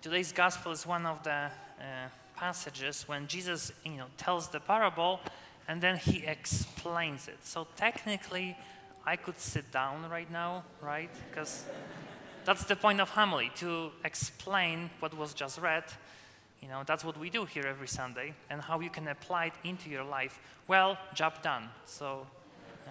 today's 0.00 0.32
gospel 0.32 0.72
is 0.72 0.86
one 0.86 1.06
of 1.06 1.22
the 1.24 1.30
uh, 1.30 2.08
passages 2.36 3.04
when 3.08 3.26
Jesus, 3.26 3.72
you 3.84 3.96
know, 3.96 4.06
tells 4.16 4.48
the 4.48 4.60
parable 4.60 5.20
and 5.66 5.80
then 5.80 5.96
he 5.96 6.24
explains 6.24 7.28
it. 7.28 7.38
So 7.42 7.66
technically, 7.76 8.56
I 9.04 9.16
could 9.16 9.38
sit 9.38 9.70
down 9.72 10.08
right 10.08 10.30
now, 10.30 10.64
right? 10.80 11.10
Because 11.28 11.64
that's 12.44 12.64
the 12.64 12.76
point 12.76 13.00
of 13.00 13.10
homily 13.10 13.50
to 13.56 13.90
explain 14.04 14.90
what 15.00 15.16
was 15.16 15.34
just 15.34 15.58
read. 15.58 15.84
You 16.62 16.68
know, 16.68 16.82
that's 16.86 17.04
what 17.04 17.18
we 17.18 17.30
do 17.30 17.44
here 17.44 17.66
every 17.66 17.88
Sunday, 17.88 18.34
and 18.50 18.60
how 18.60 18.80
you 18.80 18.90
can 18.90 19.06
apply 19.08 19.46
it 19.46 19.52
into 19.64 19.90
your 19.90 20.04
life. 20.04 20.40
Well, 20.66 20.98
job 21.14 21.42
done. 21.42 21.68
So, 21.84 22.26
uh, 22.86 22.90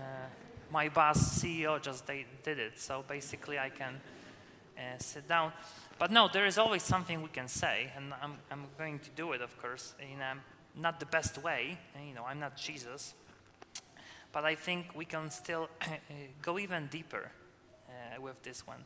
my 0.72 0.90
boss, 0.90 1.42
CEO, 1.42 1.82
just 1.82 2.06
did 2.08 2.60
it. 2.60 2.80
So 2.80 3.04
basically, 3.08 3.58
I 3.58 3.70
can 3.70 4.00
uh, 4.78 4.98
sit 5.00 5.28
down. 5.28 5.52
But 6.00 6.12
no, 6.12 6.30
there 6.32 6.46
is 6.46 6.58
always 6.58 6.84
something 6.84 7.22
we 7.22 7.30
can 7.30 7.48
say, 7.48 7.92
and 7.96 8.14
I'm, 8.22 8.34
I'm 8.52 8.66
going 8.78 9.00
to 9.00 9.10
do 9.16 9.32
it, 9.32 9.42
of 9.42 9.58
course, 9.60 9.96
in 10.00 10.22
a, 10.22 10.36
not 10.80 11.00
the 11.00 11.08
best 11.08 11.42
way. 11.44 11.78
You 12.08 12.14
know, 12.14 12.24
I'm 12.26 12.40
not 12.40 12.56
Jesus, 12.56 13.16
but 14.32 14.46
I 14.46 14.56
think 14.56 14.96
we 14.96 15.06
can 15.06 15.32
still 15.32 15.70
go 16.42 16.60
even 16.60 16.88
deeper 16.88 17.32
uh, 17.90 18.22
with 18.22 18.42
this 18.44 18.68
one. 18.68 18.86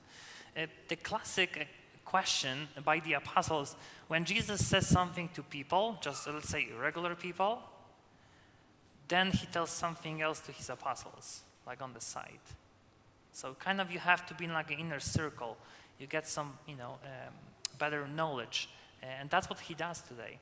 Uh, 0.56 0.68
the 0.88 0.96
classic 0.96 1.58
uh, 1.60 1.64
question 2.06 2.68
by 2.84 3.00
the 3.00 3.14
apostles 3.14 3.76
when 4.08 4.26
Jesus 4.26 4.66
says 4.66 4.88
something 4.88 5.30
to 5.34 5.44
people, 5.44 5.98
just 6.02 6.28
let's 6.28 6.50
say 6.50 6.68
regular 6.80 7.16
people, 7.16 7.60
then 9.08 9.32
he 9.32 9.46
tells 9.48 9.70
something 9.70 10.22
else 10.22 10.40
to 10.42 10.52
his 10.52 10.70
apostles, 10.70 11.44
like 11.68 11.82
on 11.82 11.94
the 11.94 12.02
side. 12.02 12.40
So 13.34 13.56
kind 13.60 13.80
of 13.80 13.92
you 13.92 14.00
have 14.00 14.26
to 14.28 14.34
be 14.34 14.46
in 14.46 14.54
like 14.54 14.72
an 14.72 14.80
inner 14.80 15.00
circle. 15.00 15.58
You 16.02 16.08
get 16.08 16.28
some, 16.28 16.58
you 16.68 16.76
know, 16.76 16.98
um, 17.04 17.34
better 17.78 18.08
knowledge, 18.08 18.70
and 19.04 19.30
that's 19.30 19.48
what 19.48 19.60
he 19.60 19.76
does 19.76 20.02
today. 20.02 20.40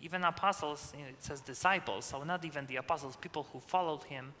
Even 0.00 0.22
apostles, 0.22 0.92
you 0.96 1.02
know, 1.02 1.08
it 1.08 1.24
says 1.24 1.40
disciples, 1.40 2.04
so 2.04 2.22
not 2.22 2.44
even 2.44 2.66
the 2.66 2.76
apostles, 2.76 3.16
people 3.16 3.44
who 3.52 3.58
followed 3.58 4.04
him, 4.04 4.32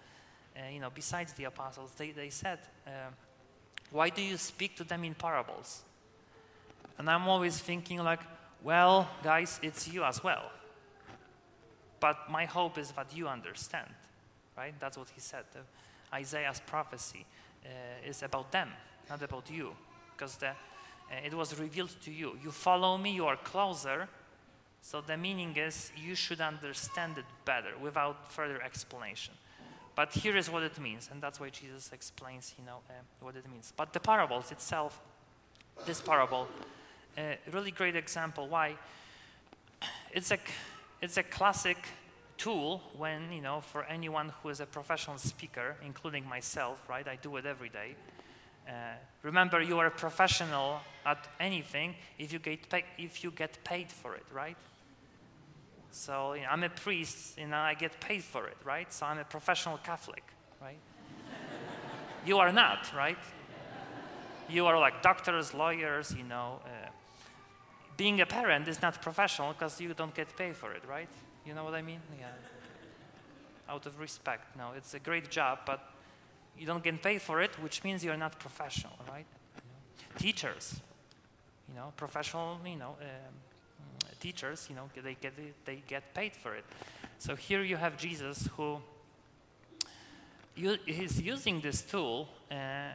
uh, 0.56 0.68
you 0.72 0.78
know, 0.78 0.90
besides 0.94 1.32
the 1.32 1.44
apostles, 1.44 1.90
they, 1.96 2.12
they 2.12 2.30
said, 2.30 2.60
uh, 2.86 2.90
why 3.90 4.08
do 4.08 4.22
you 4.22 4.36
speak 4.36 4.76
to 4.76 4.84
them 4.84 5.02
in 5.02 5.14
parables? 5.14 5.82
And 6.96 7.10
I'm 7.10 7.26
always 7.26 7.58
thinking 7.58 7.98
like, 7.98 8.20
well, 8.62 9.08
guys, 9.24 9.58
it's 9.64 9.88
you 9.88 10.04
as 10.04 10.22
well. 10.22 10.52
But 11.98 12.30
my 12.30 12.44
hope 12.44 12.78
is 12.78 12.92
that 12.92 13.16
you 13.16 13.26
understand, 13.26 13.88
right? 14.56 14.74
That's 14.78 14.96
what 14.96 15.08
he 15.12 15.20
said. 15.20 15.44
Uh, 15.56 16.14
Isaiah's 16.14 16.60
prophecy 16.64 17.26
uh, 17.64 18.08
is 18.08 18.22
about 18.22 18.52
them, 18.52 18.68
not 19.10 19.22
about 19.22 19.50
you, 19.50 19.74
because 20.16 20.36
the, 20.36 20.48
uh, 20.48 20.54
it 21.24 21.34
was 21.34 21.58
revealed 21.58 21.94
to 22.04 22.10
you. 22.10 22.38
You 22.42 22.50
follow 22.50 22.96
me, 22.98 23.12
you 23.12 23.26
are 23.26 23.36
closer. 23.36 24.08
So 24.80 25.00
the 25.00 25.16
meaning 25.16 25.56
is 25.56 25.92
you 25.96 26.14
should 26.14 26.40
understand 26.40 27.18
it 27.18 27.24
better 27.44 27.70
without 27.80 28.30
further 28.32 28.60
explanation. 28.62 29.34
But 29.94 30.12
here 30.12 30.36
is 30.36 30.50
what 30.50 30.62
it 30.62 30.78
means, 30.80 31.10
and 31.12 31.22
that's 31.22 31.38
why 31.38 31.50
Jesus 31.50 31.90
explains, 31.92 32.54
you 32.58 32.64
know, 32.64 32.78
uh, 32.88 32.94
what 33.20 33.36
it 33.36 33.48
means. 33.50 33.72
But 33.76 33.92
the 33.92 34.00
parables 34.00 34.50
itself, 34.50 35.00
this 35.86 36.00
parable, 36.00 36.48
a 37.16 37.32
uh, 37.32 37.34
really 37.52 37.70
great 37.70 37.94
example. 37.96 38.48
Why? 38.48 38.76
It's 40.14 40.30
a, 40.30 40.38
it's 41.00 41.16
a 41.16 41.22
classic 41.22 41.78
tool 42.36 42.82
when, 42.96 43.32
you 43.32 43.40
know, 43.40 43.60
for 43.60 43.84
anyone 43.84 44.32
who 44.42 44.48
is 44.48 44.60
a 44.60 44.66
professional 44.66 45.16
speaker, 45.18 45.76
including 45.84 46.28
myself, 46.28 46.82
right? 46.88 47.06
I 47.06 47.16
do 47.16 47.36
it 47.36 47.46
every 47.46 47.68
day. 47.68 47.94
Uh, 48.68 48.72
remember, 49.22 49.60
you 49.60 49.78
are 49.78 49.86
a 49.86 49.90
professional 49.90 50.80
at 51.04 51.28
anything 51.40 51.94
if 52.18 52.32
you 52.32 52.38
get 52.38 52.68
paid, 52.68 52.84
if 52.98 53.24
you 53.24 53.30
get 53.30 53.62
paid 53.64 53.90
for 53.90 54.14
it, 54.14 54.24
right? 54.32 54.56
So 55.90 56.34
you 56.34 56.42
know, 56.42 56.48
I'm 56.48 56.62
a 56.62 56.70
priest, 56.70 57.38
and 57.38 57.54
I 57.54 57.74
get 57.74 58.00
paid 58.00 58.22
for 58.22 58.46
it, 58.46 58.56
right? 58.64 58.92
So 58.92 59.06
I'm 59.06 59.18
a 59.18 59.24
professional 59.24 59.78
Catholic, 59.78 60.22
right? 60.60 60.78
you 62.26 62.38
are 62.38 62.52
not, 62.52 62.90
right? 62.96 63.18
You 64.48 64.66
are 64.66 64.78
like 64.78 65.02
doctors, 65.02 65.54
lawyers, 65.54 66.14
you 66.16 66.24
know. 66.24 66.60
Uh, 66.64 66.88
being 67.96 68.20
a 68.20 68.26
parent 68.26 68.68
is 68.68 68.82
not 68.82 69.00
professional 69.00 69.52
because 69.52 69.80
you 69.80 69.94
don't 69.94 70.14
get 70.14 70.34
paid 70.36 70.56
for 70.56 70.72
it, 70.72 70.82
right? 70.88 71.08
You 71.46 71.54
know 71.54 71.64
what 71.64 71.74
I 71.74 71.82
mean? 71.82 72.00
Yeah. 72.18 72.26
Out 73.68 73.86
of 73.86 73.98
respect. 74.00 74.56
No, 74.56 74.72
it's 74.76 74.94
a 74.94 74.98
great 74.98 75.30
job, 75.30 75.60
but 75.66 75.91
you 76.58 76.66
don't 76.66 76.82
get 76.82 77.02
paid 77.02 77.22
for 77.22 77.40
it, 77.40 77.50
which 77.60 77.82
means 77.84 78.04
you're 78.04 78.16
not 78.16 78.38
professional, 78.38 78.92
right? 79.08 79.26
Teachers, 80.18 80.80
you 81.68 81.74
know, 81.74 81.92
professional, 81.96 82.58
you 82.64 82.76
know, 82.76 82.96
um, 83.00 83.34
teachers, 84.20 84.66
you 84.70 84.76
know, 84.76 84.88
they 85.02 85.16
get, 85.20 85.32
they 85.64 85.82
get 85.88 86.14
paid 86.14 86.34
for 86.34 86.54
it. 86.54 86.64
So 87.18 87.34
here 87.34 87.62
you 87.62 87.76
have 87.76 87.96
Jesus 87.96 88.48
who 88.56 88.80
he's 90.54 91.20
using 91.20 91.60
this 91.60 91.82
tool, 91.82 92.28
uh, 92.50 92.54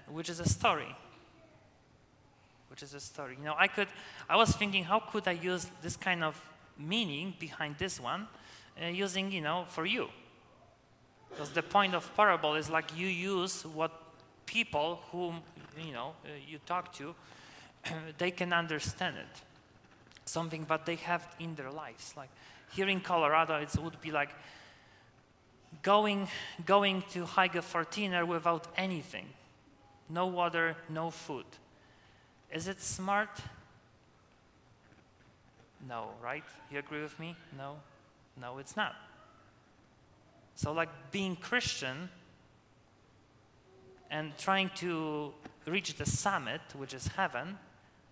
which 0.09 0.29
is 0.29 0.39
a 0.39 0.47
story. 0.47 0.95
Which 2.69 2.83
is 2.83 2.93
a 2.93 2.99
story. 2.99 3.35
You 3.39 3.45
know, 3.45 3.55
I 3.57 3.67
could, 3.67 3.87
I 4.29 4.35
was 4.35 4.55
thinking, 4.55 4.83
how 4.83 4.99
could 4.99 5.27
I 5.27 5.31
use 5.31 5.67
this 5.81 5.95
kind 5.97 6.23
of 6.23 6.39
meaning 6.77 7.33
behind 7.39 7.77
this 7.77 7.99
one, 7.99 8.27
uh, 8.81 8.87
using, 8.87 9.31
you 9.31 9.41
know, 9.41 9.65
for 9.69 9.85
you? 9.85 10.09
Because 11.29 11.51
the 11.51 11.63
point 11.63 11.93
of 11.93 12.15
parable 12.15 12.55
is 12.55 12.69
like 12.69 12.97
you 12.97 13.07
use 13.07 13.65
what 13.65 13.91
people 14.45 15.01
whom, 15.11 15.41
you 15.79 15.93
know, 15.93 16.13
uh, 16.25 16.29
you 16.47 16.59
talk 16.65 16.93
to, 16.93 17.13
they 18.17 18.31
can 18.31 18.53
understand 18.53 19.17
it 19.17 19.41
something 20.25 20.65
that 20.65 20.85
they 20.85 20.95
have 20.95 21.27
in 21.39 21.55
their 21.55 21.71
lives. 21.71 22.13
Like 22.17 22.29
here 22.73 22.87
in 22.87 22.99
Colorado, 22.99 23.55
it 23.55 23.75
would 23.77 23.99
be 24.01 24.11
like 24.11 24.29
going, 25.81 26.27
going 26.65 27.03
to 27.11 27.25
hike 27.25 27.55
a 27.55 27.61
14er 27.61 28.27
without 28.27 28.67
anything 28.75 29.27
no 30.09 30.27
water, 30.27 30.77
no 30.89 31.11
food. 31.11 31.45
Is 32.51 32.67
it 32.67 32.79
smart? 32.81 33.41
No, 35.87 36.11
right? 36.23 36.43
You 36.71 36.79
agree 36.79 37.01
with 37.01 37.19
me? 37.19 37.35
No? 37.57 37.75
No, 38.39 38.57
it's 38.57 38.77
not. 38.77 38.95
So, 40.57 40.71
like 40.71 40.89
being 41.11 41.35
Christian 41.35 42.09
and 44.09 44.35
trying 44.39 44.71
to 44.77 45.31
reach 45.67 45.93
the 45.93 46.05
summit, 46.07 46.61
which 46.75 46.95
is 46.95 47.05
heaven, 47.09 47.59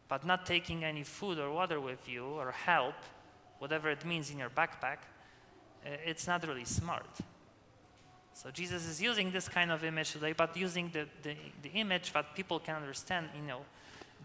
but 0.08 0.24
not 0.24 0.46
taking 0.46 0.84
any 0.84 1.02
food 1.02 1.40
or 1.40 1.52
water 1.52 1.80
with 1.82 2.08
you 2.08 2.24
or 2.24 2.52
help, 2.52 2.94
whatever 3.58 3.90
it 3.90 4.06
means 4.06 4.30
in 4.30 4.38
your 4.38 4.52
backpack, 4.52 4.98
uh, 5.84 5.90
it's 6.06 6.28
not 6.28 6.48
really 6.48 6.66
smart. 6.66 7.10
So 8.36 8.52
Jesus 8.52 8.86
is 8.86 9.02
using 9.02 9.32
this 9.32 9.50
kind 9.50 9.72
of 9.72 9.84
image 9.84 10.12
today, 10.12 10.34
but 10.34 10.56
using 10.56 10.92
the, 10.94 11.08
the, 11.24 11.36
the, 11.64 11.70
image 11.70 12.14
that 12.14 12.36
people 12.36 12.60
can 12.60 12.76
understand, 12.76 13.30
you 13.36 13.48
know, 13.48 13.62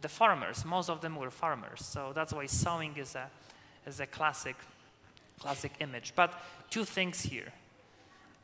the 0.02 0.08
farmers, 0.10 0.62
most 0.66 0.90
of 0.90 1.00
them 1.00 1.16
were 1.16 1.30
farmers. 1.30 1.86
So 1.86 2.12
that's 2.14 2.34
why 2.34 2.44
sowing 2.44 2.98
is 2.98 3.14
a, 3.14 3.30
is 3.86 3.98
a 3.98 4.06
classic, 4.06 4.56
classic 5.38 5.72
image. 5.80 6.12
But 6.14 6.34
two 6.68 6.84
things 6.84 7.22
here. 7.22 7.50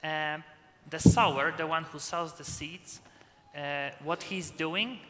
Um, 0.07 0.45
the 0.89 1.01
sower, 1.01 1.53
the 1.57 1.67
one 1.67 1.83
who 1.85 1.99
sows 1.99 2.33
the 2.35 2.45
seeds, 2.45 3.01
uh, 3.57 3.91
what 4.05 4.23
he's 4.23 4.51
doing, 4.51 5.01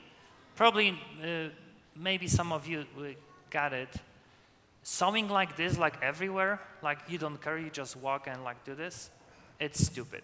probably 0.55 0.91
uh, 1.23 1.49
maybe 1.95 2.29
some 2.29 2.51
of 2.51 2.67
you 2.67 2.87
got 3.51 3.73
it. 3.73 3.95
Sowing 4.83 5.29
like 5.29 5.57
this, 5.57 5.77
like 5.77 6.03
everywhere, 6.03 6.61
like 6.83 6.99
you 7.09 7.19
don't 7.19 7.43
care, 7.43 7.59
you 7.59 7.69
just 7.69 7.97
walk 7.97 8.27
and 8.27 8.43
like 8.43 8.65
do 8.65 8.75
this, 8.75 9.11
it's 9.61 9.85
stupid. 9.85 10.23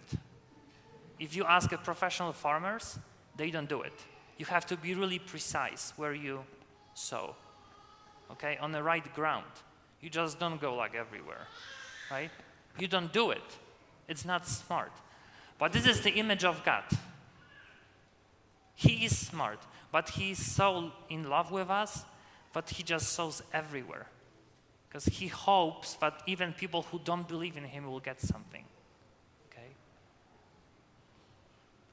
If 1.19 1.35
you 1.35 1.43
ask 1.43 1.71
a 1.71 1.77
professional 1.77 2.33
farmers, 2.33 2.97
they 3.35 3.51
don't 3.51 3.69
do 3.69 3.81
it. 3.81 3.93
You 4.37 4.45
have 4.47 4.65
to 4.67 4.77
be 4.77 4.95
really 4.95 5.19
precise 5.19 5.93
where 5.97 6.13
you 6.13 6.45
sow, 6.95 7.35
okay, 8.31 8.57
on 8.57 8.71
the 8.71 8.81
right 8.81 9.13
ground. 9.13 9.53
You 10.01 10.09
just 10.09 10.39
don't 10.39 10.59
go 10.59 10.73
like 10.75 10.95
everywhere, 10.95 11.47
right? 12.09 12.31
You 12.79 12.87
don't 12.87 13.13
do 13.13 13.29
it. 13.31 13.43
It's 14.07 14.25
not 14.25 14.47
smart. 14.47 14.91
But 15.57 15.73
this 15.73 15.85
is 15.85 16.01
the 16.01 16.11
image 16.11 16.43
of 16.43 16.63
God. 16.63 16.83
He 18.75 19.05
is 19.05 19.17
smart. 19.17 19.59
But 19.91 20.09
He 20.09 20.31
is 20.31 20.43
so 20.43 20.91
in 21.09 21.29
love 21.29 21.51
with 21.51 21.69
us 21.69 22.05
that 22.53 22.69
he 22.69 22.83
just 22.83 23.09
sows 23.09 23.43
everywhere. 23.51 24.07
Because 24.87 25.05
he 25.05 25.27
hopes 25.27 25.95
that 25.95 26.21
even 26.27 26.53
people 26.53 26.83
who 26.83 26.99
don't 27.03 27.27
believe 27.27 27.57
in 27.57 27.63
him 27.63 27.85
will 27.87 27.99
get 27.99 28.21
something. 28.21 28.63
Okay? 29.49 29.67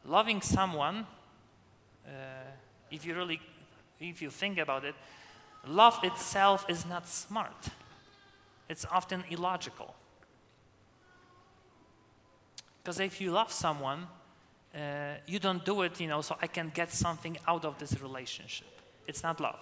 Loving 0.04 0.42
someone, 0.42 1.06
uh, 2.06 2.10
if 2.90 3.06
you 3.06 3.14
really, 3.14 3.40
if 3.98 4.20
you 4.20 4.28
think 4.28 4.58
about 4.58 4.84
it, 4.84 4.94
love 5.66 5.98
itself 6.02 6.66
is 6.68 6.84
not 6.84 7.08
smart. 7.08 7.70
It's 8.68 8.84
often 8.84 9.24
illogical. 9.30 9.94
Because 12.90 12.98
if 12.98 13.20
you 13.20 13.31
love 13.31 13.52
someone, 13.52 14.08
uh, 14.75 15.14
you 15.25 15.38
don't 15.38 15.64
do 15.64 15.82
it, 15.82 16.00
you 16.00 16.08
know, 16.08 16.22
so 16.22 16.37
I 16.42 16.48
can 16.48 16.72
get 16.75 16.90
something 16.90 17.38
out 17.46 17.64
of 17.64 17.78
this 17.78 18.02
relationship. 18.02 18.66
It's 19.06 19.22
not 19.22 19.38
love. 19.38 19.60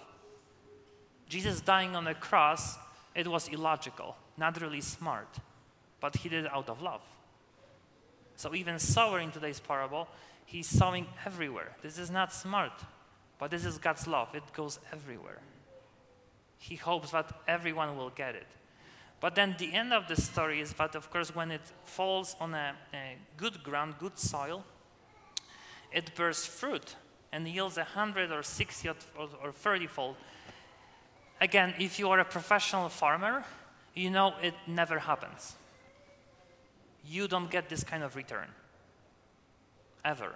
Jesus 1.27 1.61
dying 1.61 1.95
on 1.95 2.05
the 2.05 2.15
cross, 2.15 2.79
it 3.13 3.27
was 3.27 3.47
illogical, 3.49 4.15
not 4.35 4.59
really 4.59 4.81
smart, 4.81 5.27
but 5.99 6.15
he 6.15 6.27
did 6.27 6.45
it 6.45 6.51
out 6.51 6.69
of 6.69 6.81
love. 6.81 7.01
So 8.35 8.55
even 8.55 8.79
sower 8.79 9.19
in 9.19 9.29
today's 9.29 9.59
parable, 9.59 10.07
he's 10.47 10.65
sowing 10.65 11.05
everywhere. 11.23 11.75
This 11.83 11.99
is 11.99 12.09
not 12.09 12.33
smart, 12.33 12.83
but 13.37 13.51
this 13.51 13.63
is 13.63 13.77
God's 13.77 14.07
love. 14.07 14.33
It 14.33 14.51
goes 14.53 14.79
everywhere. 14.91 15.41
He 16.57 16.77
hopes 16.77 17.11
that 17.11 17.31
everyone 17.47 17.95
will 17.95 18.09
get 18.09 18.33
it. 18.33 18.47
But 19.19 19.35
then 19.35 19.55
the 19.57 19.73
end 19.73 19.93
of 19.93 20.07
the 20.07 20.15
story 20.15 20.61
is 20.61 20.73
that, 20.73 20.95
of 20.95 21.09
course, 21.11 21.35
when 21.35 21.51
it 21.51 21.61
falls 21.83 22.35
on 22.39 22.53
a, 22.53 22.73
a 22.93 23.17
good 23.35 23.63
ground, 23.63 23.95
good 23.99 24.17
soil, 24.17 24.63
it 25.91 26.15
bears 26.15 26.45
fruit 26.45 26.95
and 27.31 27.47
yields 27.47 27.77
a 27.77 27.83
hundred 27.83 28.31
or 28.31 28.43
sixty 28.43 28.87
or, 28.89 28.95
or 29.43 29.51
thirty 29.51 29.87
fold. 29.87 30.15
Again, 31.41 31.73
if 31.79 31.99
you 31.99 32.09
are 32.09 32.19
a 32.19 32.25
professional 32.25 32.89
farmer, 32.89 33.43
you 33.93 34.09
know 34.09 34.33
it 34.41 34.53
never 34.67 34.99
happens 34.99 35.55
you 37.09 37.27
don't 37.27 37.49
get 37.49 37.69
this 37.69 37.83
kind 37.83 38.03
of 38.03 38.15
return. 38.15 38.47
Ever. 40.05 40.35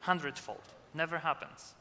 Hundredfold. 0.00 0.62
Never 0.94 1.18
happens. 1.18 1.74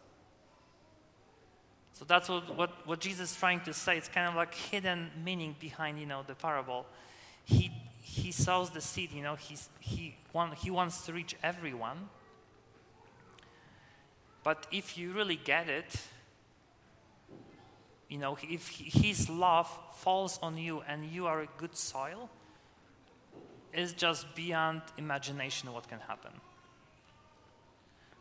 So 1.97 2.05
that's 2.05 2.29
what, 2.29 2.55
what, 2.55 2.69
what 2.85 2.99
Jesus 2.99 3.31
is 3.31 3.38
trying 3.38 3.61
to 3.61 3.73
say. 3.73 3.97
It's 3.97 4.07
kind 4.07 4.27
of 4.27 4.35
like 4.35 4.53
hidden 4.53 5.09
meaning 5.25 5.55
behind, 5.59 5.99
you 5.99 6.05
know, 6.05 6.21
the 6.27 6.35
parable. 6.35 6.85
He, 7.44 7.71
he 8.03 8.31
sows 8.31 8.69
the 8.69 8.81
seed, 8.81 9.11
you 9.11 9.23
know, 9.23 9.33
he's, 9.33 9.67
he, 9.79 10.15
want, 10.31 10.53
he 10.53 10.69
wants 10.69 11.07
to 11.07 11.13
reach 11.13 11.35
everyone. 11.41 12.09
But 14.44 14.67
if 14.71 14.95
you 14.95 15.11
really 15.11 15.38
get 15.38 15.69
it, 15.69 15.99
you 18.09 18.19
know, 18.19 18.38
if 18.43 18.67
his 18.67 19.27
love 19.27 19.67
falls 19.95 20.38
on 20.43 20.55
you 20.55 20.83
and 20.88 21.03
you 21.03 21.25
are 21.25 21.41
a 21.41 21.47
good 21.57 21.75
soil, 21.75 22.29
it's 23.73 23.93
just 23.93 24.35
beyond 24.35 24.83
imagination 25.00 25.73
what 25.73 25.88
can 25.89 26.00
happen. 26.01 26.31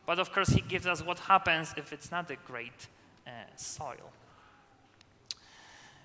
But 0.06 0.18
of 0.18 0.32
course, 0.32 0.48
he 0.48 0.62
gives 0.62 0.86
us 0.86 1.04
what 1.04 1.18
happens 1.18 1.74
if 1.76 1.92
it's 1.92 2.10
not 2.10 2.30
a 2.30 2.36
great 2.36 2.88
soil. 3.56 4.12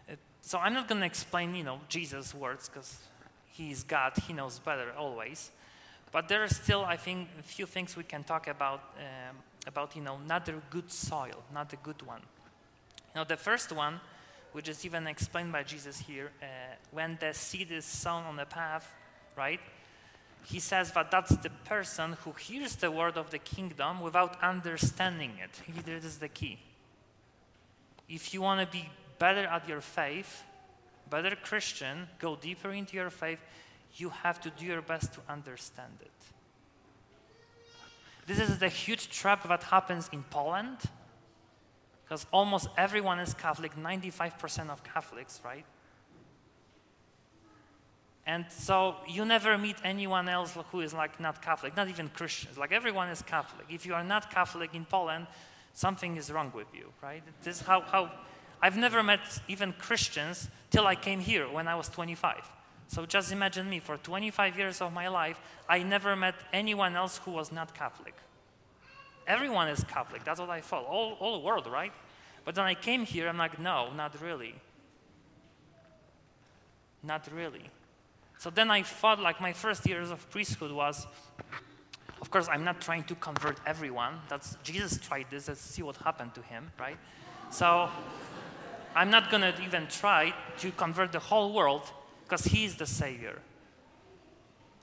It, 0.07 0.19
so 0.41 0.57
I'm 0.59 0.73
not 0.73 0.87
going 0.87 1.01
to 1.01 1.07
explain, 1.07 1.55
you 1.55 1.63
know, 1.63 1.79
Jesus' 1.89 2.33
words 2.33 2.69
because 2.69 2.99
he 3.51 3.71
is 3.71 3.83
God. 3.83 4.13
He 4.27 4.33
knows 4.33 4.59
better 4.59 4.91
always. 4.97 5.51
But 6.11 6.27
there 6.27 6.43
are 6.43 6.49
still, 6.49 6.83
I 6.83 6.97
think, 6.97 7.29
a 7.39 7.43
few 7.43 7.65
things 7.65 7.95
we 7.95 8.03
can 8.03 8.23
talk 8.23 8.47
about 8.47 8.81
um, 8.97 9.37
about, 9.67 9.95
you 9.95 10.01
know, 10.01 10.17
not 10.27 10.47
a 10.49 10.53
good 10.69 10.91
soil, 10.91 11.43
not 11.53 11.73
a 11.73 11.75
good 11.77 12.01
one. 12.01 12.21
You 13.13 13.21
know, 13.21 13.23
the 13.23 13.37
first 13.37 13.71
one, 13.71 13.99
which 14.53 14.67
is 14.67 14.85
even 14.85 15.07
explained 15.07 15.51
by 15.51 15.63
Jesus 15.63 15.99
here, 15.99 16.31
uh, 16.41 16.45
when 16.91 17.17
the 17.19 17.33
seed 17.33 17.71
is 17.71 17.85
sown 17.85 18.23
on 18.23 18.35
the 18.37 18.45
path, 18.45 18.91
right? 19.35 19.59
He 20.43 20.59
says 20.59 20.91
that 20.93 21.11
that's 21.11 21.35
the 21.37 21.51
person 21.65 22.17
who 22.23 22.31
hears 22.31 22.75
the 22.75 22.89
word 22.89 23.17
of 23.17 23.29
the 23.29 23.37
kingdom 23.37 24.01
without 24.01 24.41
understanding 24.41 25.33
it. 25.41 25.85
This 25.85 26.03
is 26.03 26.17
the 26.17 26.29
key. 26.29 26.59
If 28.11 28.33
you 28.33 28.41
want 28.41 28.59
to 28.59 28.77
be 28.77 28.89
better 29.19 29.45
at 29.45 29.69
your 29.69 29.79
faith, 29.79 30.43
better 31.09 31.33
Christian, 31.33 32.09
go 32.19 32.35
deeper 32.35 32.71
into 32.71 32.97
your 32.97 33.09
faith, 33.09 33.39
you 33.95 34.09
have 34.09 34.41
to 34.41 34.49
do 34.49 34.65
your 34.65 34.81
best 34.81 35.13
to 35.13 35.21
understand 35.29 35.93
it. 36.01 36.11
This 38.27 38.39
is 38.39 38.59
the 38.59 38.67
huge 38.67 39.09
trap 39.09 39.47
that 39.47 39.63
happens 39.63 40.09
in 40.11 40.23
Poland, 40.23 40.77
because 42.03 42.25
almost 42.33 42.67
everyone 42.77 43.19
is 43.19 43.33
Catholic, 43.33 43.75
95% 43.75 44.69
of 44.69 44.83
Catholics, 44.83 45.39
right? 45.45 45.65
And 48.25 48.45
so 48.49 48.97
you 49.07 49.23
never 49.23 49.57
meet 49.57 49.77
anyone 49.85 50.27
else 50.27 50.57
who 50.71 50.81
is 50.81 50.93
like 50.93 51.19
not 51.19 51.41
Catholic, 51.41 51.77
not 51.77 51.87
even 51.87 52.09
Christians. 52.09 52.57
Like 52.57 52.73
everyone 52.73 53.07
is 53.07 53.21
Catholic. 53.21 53.67
If 53.69 53.85
you 53.85 53.93
are 53.93 54.03
not 54.03 54.29
Catholic 54.29 54.75
in 54.75 54.85
Poland, 54.85 55.27
something 55.73 56.17
is 56.17 56.31
wrong 56.31 56.51
with 56.55 56.67
you, 56.73 56.91
right? 57.01 57.23
This 57.43 57.57
is 57.57 57.61
how, 57.61 57.81
how 57.81 58.11
I've 58.61 58.77
never 58.77 59.01
met 59.01 59.19
even 59.47 59.73
Christians 59.73 60.49
till 60.69 60.85
I 60.85 60.95
came 60.95 61.19
here 61.19 61.49
when 61.49 61.67
I 61.67 61.75
was 61.75 61.89
25. 61.89 62.49
So 62.87 63.05
just 63.05 63.31
imagine 63.31 63.69
me, 63.69 63.79
for 63.79 63.97
25 63.97 64.57
years 64.57 64.81
of 64.81 64.91
my 64.91 65.07
life, 65.07 65.39
I 65.69 65.81
never 65.81 66.15
met 66.15 66.35
anyone 66.51 66.95
else 66.95 67.17
who 67.19 67.31
was 67.31 67.51
not 67.51 67.73
Catholic. 67.73 68.15
Everyone 69.25 69.69
is 69.69 69.83
Catholic, 69.85 70.23
that's 70.23 70.39
what 70.39 70.49
I 70.49 70.61
thought, 70.61 70.85
all, 70.85 71.15
all 71.19 71.39
the 71.39 71.45
world, 71.45 71.67
right? 71.67 71.93
But 72.43 72.55
then 72.55 72.65
I 72.65 72.73
came 72.73 73.05
here, 73.05 73.29
I'm 73.29 73.37
like, 73.37 73.59
no, 73.59 73.93
not 73.93 74.19
really. 74.21 74.55
Not 77.03 77.27
really. 77.33 77.69
So 78.37 78.49
then 78.49 78.69
I 78.71 78.83
thought, 78.83 79.19
like, 79.19 79.39
my 79.39 79.53
first 79.53 79.87
years 79.87 80.09
of 80.09 80.29
priesthood 80.29 80.71
was, 80.71 81.07
of 82.31 82.33
course, 82.33 82.47
I'm 82.47 82.63
not 82.63 82.79
trying 82.79 83.03
to 83.03 83.15
convert 83.15 83.59
everyone. 83.65 84.21
That's 84.29 84.55
Jesus 84.63 84.97
tried 84.97 85.25
this. 85.29 85.49
Let's 85.49 85.59
see 85.59 85.81
what 85.81 85.97
happened 85.97 86.33
to 86.35 86.41
him, 86.41 86.71
right? 86.79 86.95
So 87.49 87.89
I'm 88.95 89.09
not 89.09 89.29
going 89.29 89.41
to 89.41 89.53
even 89.61 89.87
try 89.87 90.33
to 90.59 90.71
convert 90.71 91.11
the 91.11 91.19
whole 91.19 91.51
world 91.51 91.91
because 92.23 92.45
he 92.45 92.63
is 92.63 92.77
the 92.77 92.85
savior. 92.85 93.41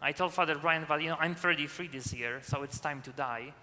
I 0.03 0.13
told 0.13 0.35
Father 0.35 0.57
Brian, 0.57 0.85
but 0.87 1.01
you 1.01 1.09
know, 1.09 1.17
I'm 1.19 1.35
33 1.35 1.89
this 1.89 2.13
year, 2.13 2.41
so 2.43 2.65
it's 2.65 2.79
time 2.79 3.01
to 3.01 3.13
die. 3.13 3.55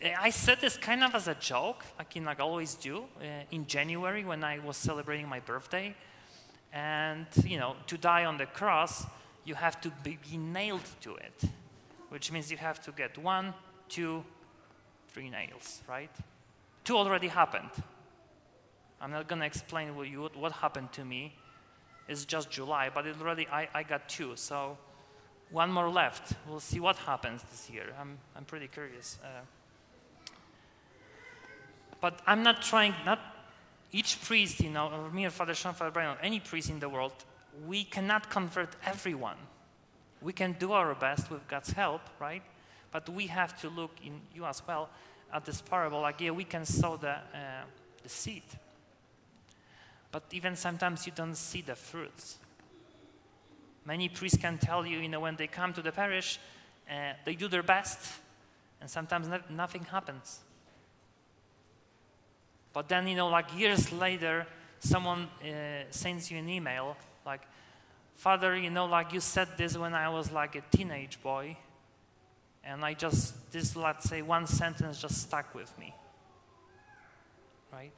I 0.18 0.30
said 0.30 0.62
this 0.62 0.78
kind 0.78 1.04
of 1.04 1.14
as 1.14 1.28
a 1.28 1.34
joke, 1.34 1.84
like, 1.98 2.16
in, 2.16 2.24
like 2.24 2.40
I 2.40 2.44
always 2.44 2.76
do, 2.76 3.04
uh, 3.20 3.44
in 3.50 3.66
January 3.66 4.24
when 4.24 4.42
I 4.42 4.58
was 4.58 4.78
celebrating 4.78 5.28
my 5.28 5.40
birthday. 5.40 5.94
And, 6.72 7.26
you 7.44 7.58
know, 7.58 7.76
to 7.88 7.98
die 7.98 8.24
on 8.24 8.38
the 8.38 8.46
cross, 8.46 9.04
you 9.44 9.54
have 9.54 9.80
to 9.80 9.90
be, 10.02 10.18
nailed 10.36 10.88
to 11.00 11.16
it, 11.16 11.42
which 12.08 12.30
means 12.30 12.50
you 12.50 12.56
have 12.56 12.80
to 12.82 12.92
get 12.92 13.18
one, 13.18 13.54
two, 13.88 14.24
three 15.08 15.30
nails, 15.30 15.82
right? 15.88 16.10
Two 16.84 16.96
already 16.96 17.28
happened. 17.28 17.70
I'm 19.00 19.10
not 19.10 19.28
going 19.28 19.40
to 19.40 19.46
explain 19.46 19.96
what, 19.96 20.08
you, 20.08 20.30
what 20.34 20.52
happened 20.52 20.92
to 20.92 21.04
me. 21.04 21.34
It's 22.08 22.24
just 22.24 22.50
July, 22.50 22.90
but 22.92 23.06
it 23.06 23.16
already 23.20 23.46
I, 23.48 23.68
I 23.74 23.82
got 23.82 24.08
two, 24.08 24.32
so 24.36 24.78
one 25.50 25.72
more 25.72 25.90
left. 25.90 26.34
We'll 26.48 26.60
see 26.60 26.80
what 26.80 26.96
happens 26.96 27.42
this 27.50 27.70
year. 27.70 27.92
I'm, 28.00 28.18
I'm 28.36 28.44
pretty 28.44 28.68
curious. 28.68 29.18
Uh, 29.22 29.40
but 32.00 32.20
I'm 32.26 32.42
not 32.42 32.62
trying, 32.62 32.94
not 33.04 33.20
each 33.92 34.20
priest, 34.22 34.60
you 34.60 34.70
know, 34.70 35.08
me 35.12 35.26
or 35.26 35.30
Father 35.30 35.54
Sean, 35.54 35.74
Father 35.74 35.90
Brian, 35.90 36.16
or 36.16 36.20
any 36.20 36.40
priest 36.40 36.70
in 36.70 36.80
the 36.80 36.88
world, 36.88 37.12
we 37.66 37.84
cannot 37.84 38.30
convert 38.30 38.76
everyone. 38.84 39.36
We 40.20 40.32
can 40.32 40.52
do 40.58 40.72
our 40.72 40.94
best 40.94 41.30
with 41.30 41.46
God's 41.48 41.72
help, 41.72 42.02
right? 42.18 42.42
But 42.90 43.08
we 43.08 43.26
have 43.26 43.60
to 43.62 43.68
look 43.68 43.90
in 44.04 44.20
you 44.34 44.44
as 44.44 44.62
well 44.66 44.88
at 45.32 45.44
this 45.44 45.60
parable. 45.60 46.00
Like, 46.00 46.20
yeah, 46.20 46.30
we 46.30 46.44
can 46.44 46.64
sow 46.64 46.96
the, 46.96 47.10
uh, 47.10 47.64
the 48.02 48.08
seed. 48.08 48.42
But 50.10 50.24
even 50.32 50.56
sometimes 50.56 51.06
you 51.06 51.12
don't 51.14 51.34
see 51.34 51.62
the 51.62 51.74
fruits. 51.74 52.38
Many 53.84 54.08
priests 54.08 54.38
can 54.38 54.58
tell 54.58 54.86
you, 54.86 54.98
you 54.98 55.08
know, 55.08 55.20
when 55.20 55.36
they 55.36 55.46
come 55.46 55.72
to 55.72 55.82
the 55.82 55.90
parish, 55.90 56.38
uh, 56.88 57.14
they 57.24 57.34
do 57.34 57.48
their 57.48 57.62
best, 57.62 57.98
and 58.80 58.88
sometimes 58.88 59.26
no- 59.26 59.40
nothing 59.48 59.84
happens. 59.84 60.40
But 62.72 62.88
then, 62.88 63.08
you 63.08 63.16
know, 63.16 63.28
like 63.28 63.56
years 63.58 63.92
later, 63.92 64.46
someone 64.78 65.28
uh, 65.42 65.84
sends 65.90 66.30
you 66.30 66.38
an 66.38 66.48
email 66.48 66.96
like, 67.24 67.42
Father, 68.14 68.56
you 68.56 68.70
know, 68.70 68.86
like 68.86 69.12
you 69.12 69.20
said 69.20 69.48
this 69.56 69.76
when 69.76 69.94
I 69.94 70.08
was 70.08 70.30
like 70.30 70.54
a 70.54 70.62
teenage 70.74 71.20
boy, 71.22 71.56
and 72.64 72.84
I 72.84 72.94
just, 72.94 73.50
this, 73.52 73.74
let's 73.74 74.08
say, 74.08 74.22
one 74.22 74.46
sentence 74.46 75.00
just 75.00 75.20
stuck 75.22 75.54
with 75.54 75.76
me. 75.78 75.94
Right? 77.72 77.90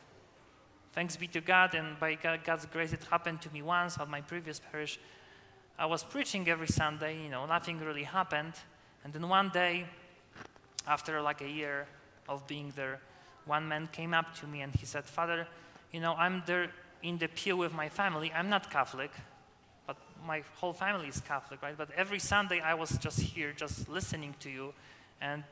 Thanks 0.93 1.17
be 1.17 1.27
to 1.29 1.41
God, 1.41 1.75
and 1.75 1.99
by 1.99 2.15
God's 2.15 2.67
grace, 2.67 2.93
it 2.93 3.03
happened 3.11 3.43
to 3.43 3.53
me 3.53 3.63
once 3.63 3.99
at 3.99 4.09
my 4.09 4.21
previous 4.21 4.61
parish. 4.61 4.99
I 5.79 5.87
was 5.87 6.05
preaching 6.05 6.49
every 6.49 6.69
Sunday, 6.69 7.23
you 7.23 7.29
know, 7.29 7.47
nothing 7.47 7.81
really 7.81 8.05
happened. 8.05 8.55
And 9.03 9.13
then 9.13 9.29
one 9.29 9.51
day, 9.51 9.87
after 10.87 11.21
like 11.21 11.41
a 11.41 11.49
year 11.49 11.87
of 12.29 12.47
being 12.47 12.73
there, 12.77 13.01
one 13.45 13.69
man 13.69 13.89
came 13.93 14.15
up 14.15 14.35
to 14.37 14.47
me 14.47 14.63
and 14.63 14.75
he 14.75 14.87
said, 14.87 15.05
Father, 15.05 15.47
you 15.93 16.01
know, 16.01 16.15
I'm 16.15 16.43
there 16.47 16.71
in 17.05 17.19
the 17.19 17.29
pew 17.29 17.57
with 17.57 17.73
my 17.73 17.89
family. 17.89 18.33
I'm 18.35 18.49
not 18.49 18.71
Catholic, 18.71 19.13
but 19.87 19.97
my 20.27 20.43
whole 20.57 20.73
family 20.73 21.07
is 21.07 21.21
Catholic, 21.21 21.63
right? 21.63 21.77
But 21.79 21.91
every 21.97 22.19
Sunday 22.19 22.61
I 22.61 22.75
was 22.75 22.99
just 22.99 23.21
here, 23.21 23.53
just 23.57 23.89
listening 23.89 24.35
to 24.41 24.51
you, 24.51 24.75
and 25.21 25.45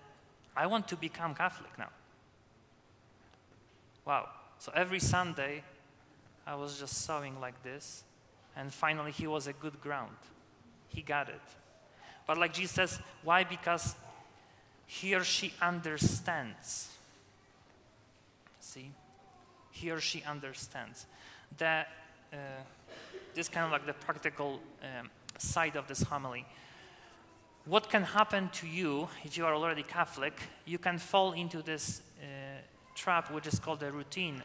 I 0.56 0.66
want 0.66 0.88
to 0.88 0.97
become 0.97 1.35
Catholic 1.35 1.78
now. 1.78 1.90
Wow. 4.04 4.28
So 4.59 4.73
every 4.75 4.99
Sunday 4.99 5.62
I 6.44 6.56
was 6.56 6.80
just 6.80 7.04
sowing 7.04 7.40
like 7.40 7.62
this, 7.62 8.02
and 8.56 8.73
finally 8.73 9.12
he 9.12 9.28
was 9.28 9.47
a 9.47 9.52
good 9.52 9.80
ground. 9.80 10.16
He 10.88 11.02
got 11.02 11.28
it. 11.28 11.40
But 12.26 12.38
like 12.38 12.52
Jesus 12.52 12.73
says, 12.73 12.99
why? 13.23 13.44
Because 13.44 13.94
he 14.87 15.14
or 15.14 15.25
she 15.25 15.52
understands 15.62 16.88
See? 18.62 18.90
He 19.71 19.90
or 19.90 20.00
she 20.00 20.23
understands. 20.23 21.06
That, 21.59 21.88
uh, 22.32 22.37
this 23.35 23.49
kind 23.49 23.66
of 23.66 23.73
like 23.73 23.87
the 23.87 23.92
practical 23.92 24.61
um, 24.82 25.11
side 25.38 25.76
of 25.76 25.87
this 25.87 26.02
homily. 26.02 26.47
What 27.64 27.88
can 27.88 28.02
happen 28.02 28.49
to 28.54 28.66
you 28.66 29.09
if 29.25 29.37
you 29.37 29.47
are 29.47 29.54
already 29.54 29.82
Catholic? 29.82 30.40
You 30.64 30.78
can 30.78 30.99
fall 30.99 31.32
into 31.32 31.62
this 31.62 32.02
uh, 32.21 32.25
trap, 32.94 33.30
which 33.30 33.47
is 33.47 33.61
called 33.61 33.82
a 33.82 33.92
routine, 33.92 34.42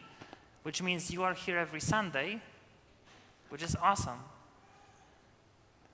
which 0.63 0.83
means 0.83 1.09
you 1.09 1.23
are 1.23 1.33
here 1.33 1.57
every 1.57 1.79
Sunday, 1.79 2.41
which 3.49 3.63
is 3.63 3.75
awesome. 3.81 4.19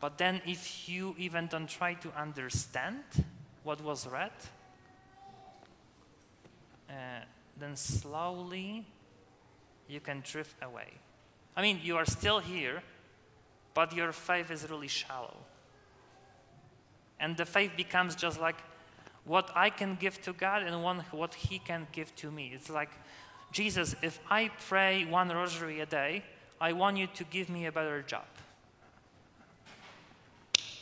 But 0.02 0.18
then, 0.18 0.42
if 0.46 0.90
you 0.90 1.16
even 1.18 1.48
don't 1.48 1.70
try 1.70 1.94
to 1.94 2.12
understand 2.20 3.04
what 3.64 3.82
was 3.82 4.06
read, 4.06 4.32
uh, 6.90 6.94
then 7.58 7.78
slowly 7.78 8.86
you 9.88 10.00
can 10.00 10.24
drift 10.26 10.56
away. 10.62 10.88
I 11.56 11.62
mean, 11.62 11.80
you 11.84 11.98
are 11.98 12.06
still 12.06 12.40
here, 12.40 12.82
but 13.74 13.94
your 13.94 14.12
faith 14.12 14.52
is 14.52 14.70
really 14.70 14.88
shallow. 14.88 15.38
And 17.20 17.38
the 17.38 17.46
faith 17.46 17.72
becomes 17.78 18.16
just 18.16 18.40
like 18.40 18.58
what 19.26 19.52
I 19.56 19.70
can 19.70 19.96
give 19.96 20.22
to 20.24 20.34
God 20.34 20.64
and 20.64 20.84
one, 20.84 21.04
what 21.12 21.36
He 21.36 21.60
can 21.60 21.88
give 21.92 22.16
to 22.18 22.32
me. 22.32 22.52
It's 22.54 22.70
like, 22.70 22.90
Jesus, 23.52 23.96
if 24.02 24.20
I 24.30 24.50
pray 24.68 25.06
one 25.06 25.30
rosary 25.30 25.80
a 25.80 25.86
day, 25.86 26.24
I 26.60 26.74
want 26.74 26.98
you 26.98 27.08
to 27.08 27.24
give 27.26 27.50
me 27.50 27.66
a 27.66 27.72
better 27.72 28.02
job. 28.02 28.26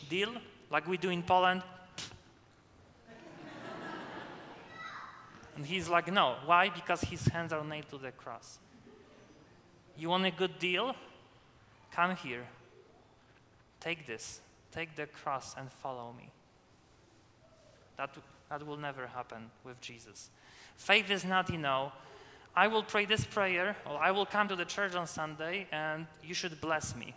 Deal? 0.10 0.34
Like 0.70 0.88
we 0.88 0.98
do 0.98 1.10
in 1.10 1.24
Poland. 1.24 1.64
and 5.56 5.66
he's 5.66 5.90
like, 5.90 6.12
no. 6.12 6.36
Why? 6.46 6.70
Because 6.70 7.02
his 7.02 7.26
hands 7.28 7.54
are 7.54 7.64
nailed 7.64 7.90
to 7.90 7.98
the 7.98 8.12
cross. 8.12 8.60
You 9.98 10.10
want 10.10 10.26
a 10.26 10.32
good 10.32 10.60
deal? 10.60 10.96
Come 11.92 12.16
here. 12.16 12.48
Take 13.80 14.08
this. 14.08 14.42
Take 14.72 14.96
the 14.96 15.06
cross 15.06 15.56
and 15.58 15.72
follow 15.72 16.14
me. 16.18 16.30
That, 17.98 18.16
that 18.50 18.66
will 18.66 18.78
never 18.78 19.08
happen 19.08 19.52
with 19.64 19.80
Jesus. 19.82 20.30
Faith 20.78 21.12
is 21.12 21.26
not, 21.26 21.50
you 21.50 21.58
know, 21.58 21.92
I 22.56 22.68
will 22.68 22.84
pray 22.84 23.06
this 23.06 23.24
prayer, 23.24 23.76
or 23.86 23.98
I 23.98 24.12
will 24.12 24.26
come 24.26 24.48
to 24.50 24.56
the 24.56 24.66
church 24.66 24.94
on 24.96 25.08
Sunday, 25.08 25.68
and 25.72 26.08
you 26.24 26.34
should 26.34 26.60
bless 26.60 26.96
me, 26.96 27.14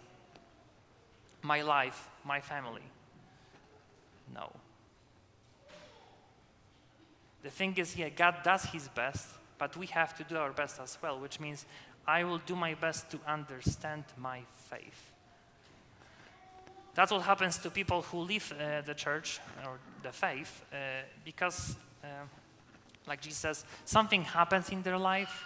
my 1.43 1.63
life, 1.63 2.09
my 2.25 2.41
family. 2.41 2.83
No. 4.33 4.53
The 7.43 7.51
thing 7.51 7.77
is, 7.77 7.97
yeah, 7.97 8.11
God 8.11 8.37
does 8.45 8.65
His 8.65 8.89
best, 8.89 9.29
but 9.59 9.77
we 9.77 9.87
have 9.87 10.17
to 10.19 10.25
do 10.25 10.37
our 10.37 10.53
best 10.53 10.81
as 10.81 10.99
well, 11.03 11.19
which 11.19 11.41
means 11.41 11.67
I 12.07 12.25
will 12.25 12.39
do 12.39 12.55
my 12.55 12.75
best 12.75 13.11
to 13.11 13.21
understand 13.27 14.05
my 14.19 14.43
faith. 14.71 15.13
That's 16.95 17.11
what 17.11 17.23
happens 17.23 17.59
to 17.59 17.71
people 17.71 18.03
who 18.03 18.19
leave 18.19 18.53
uh, 18.53 18.83
the 18.83 18.95
church 18.95 19.41
or 19.65 19.79
the 20.03 20.13
faith 20.13 20.63
uh, 20.73 20.77
because, 21.25 21.77
uh, 22.05 22.07
like 23.07 23.21
Jesus 23.21 23.39
says, 23.39 23.65
something 23.85 24.23
happens 24.23 24.69
in 24.71 24.83
their 24.83 24.99
life. 24.99 25.43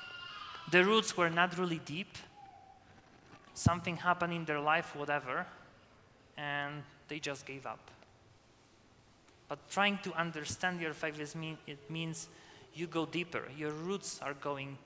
The 0.70 0.84
roots 0.84 1.16
were 1.16 1.30
not 1.30 1.56
really 1.56 1.80
deep. 1.84 2.18
Something 3.54 3.96
happened 3.96 4.34
in 4.34 4.44
their 4.44 4.60
life, 4.60 4.94
whatever, 4.94 5.46
and 6.36 6.82
they 7.08 7.18
just 7.18 7.46
gave 7.46 7.66
up. 7.66 7.90
But 9.48 9.58
trying 9.70 9.98
to 10.02 10.12
understand 10.12 10.80
your 10.80 10.92
faith 10.92 11.18
is 11.18 11.34
mean, 11.34 11.56
it 11.66 11.90
means 11.90 12.28
you 12.74 12.86
go 12.86 13.06
deeper. 13.06 13.44
Your 13.56 13.72
roots 13.72 14.20
are 14.22 14.34
going 14.34 14.76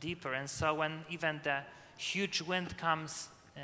deeper. 0.00 0.32
And 0.32 0.48
so 0.48 0.74
when 0.74 1.04
even 1.10 1.40
the 1.42 1.60
huge 1.96 2.42
wind 2.42 2.76
comes 2.78 3.28
uh, 3.56 3.60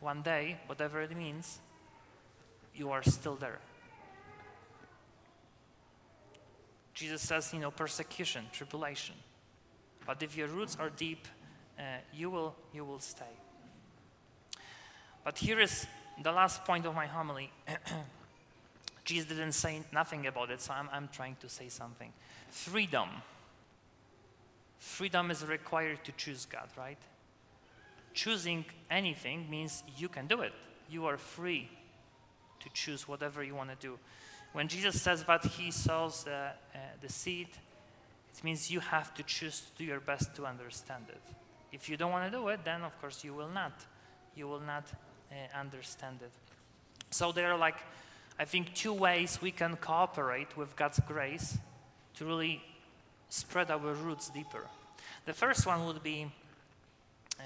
one 0.00 0.22
day, 0.22 0.58
whatever 0.66 1.00
it 1.00 1.16
means, 1.16 1.58
you 2.74 2.90
are 2.90 3.02
still 3.02 3.36
there. 3.36 3.58
Jesus 6.94 7.22
says, 7.22 7.52
you 7.54 7.60
know, 7.60 7.70
persecution, 7.70 8.44
tribulation. 8.52 9.14
But 10.06 10.22
if 10.22 10.36
your 10.36 10.48
roots 10.48 10.76
are 10.78 10.90
deep, 10.90 11.26
uh, 11.78 11.82
you, 12.12 12.28
will, 12.30 12.54
you 12.74 12.84
will 12.84 12.98
stay. 12.98 13.24
But 15.24 15.38
here 15.38 15.60
is 15.60 15.86
the 16.22 16.32
last 16.32 16.64
point 16.64 16.86
of 16.86 16.94
my 16.94 17.06
homily. 17.06 17.50
Jesus 19.04 19.28
didn't 19.28 19.52
say 19.52 19.80
nothing 19.92 20.26
about 20.26 20.50
it, 20.50 20.60
so 20.60 20.72
I'm, 20.72 20.88
I'm 20.92 21.08
trying 21.08 21.36
to 21.40 21.48
say 21.48 21.68
something. 21.68 22.12
Freedom. 22.50 23.08
Freedom 24.80 25.30
is 25.30 25.44
required 25.44 26.02
to 26.04 26.12
choose 26.12 26.46
God, 26.46 26.68
right? 26.76 26.98
Choosing 28.14 28.64
anything 28.90 29.48
means 29.50 29.84
you 29.98 30.08
can 30.08 30.26
do 30.26 30.40
it. 30.40 30.52
You 30.88 31.04
are 31.04 31.18
free 31.18 31.68
to 32.60 32.68
choose 32.72 33.06
whatever 33.06 33.44
you 33.44 33.54
want 33.54 33.68
to 33.70 33.76
do. 33.76 33.98
When 34.52 34.68
Jesus 34.68 35.00
says 35.00 35.22
that 35.24 35.44
he 35.44 35.70
sows 35.70 36.26
uh, 36.26 36.52
uh, 36.74 36.78
the 37.02 37.10
seed, 37.10 37.48
it 38.34 38.42
means 38.42 38.70
you 38.70 38.80
have 38.80 39.12
to 39.14 39.22
choose 39.22 39.60
to 39.60 39.66
do 39.76 39.84
your 39.84 40.00
best 40.00 40.34
to 40.36 40.46
understand 40.46 41.04
it. 41.10 41.22
If 41.72 41.90
you 41.90 41.98
don't 41.98 42.10
want 42.10 42.32
to 42.32 42.38
do 42.38 42.48
it, 42.48 42.60
then 42.64 42.82
of 42.82 42.98
course 43.02 43.22
you 43.22 43.34
will 43.34 43.50
not. 43.50 43.84
You 44.34 44.48
will 44.48 44.60
not 44.60 44.86
uh, 45.30 45.58
understand 45.58 46.20
it. 46.22 46.32
So 47.10 47.32
there 47.32 47.52
are 47.52 47.58
like, 47.58 47.76
I 48.38 48.46
think, 48.46 48.74
two 48.74 48.94
ways 48.94 49.40
we 49.42 49.50
can 49.50 49.76
cooperate 49.76 50.56
with 50.56 50.74
God's 50.74 51.00
grace 51.06 51.58
to 52.14 52.24
really 52.24 52.62
spread 53.30 53.70
our 53.70 53.94
roots 53.94 54.28
deeper. 54.28 54.66
The 55.24 55.32
first 55.32 55.66
one 55.66 55.86
would 55.86 56.02
be 56.02 56.30
uh, 57.38 57.42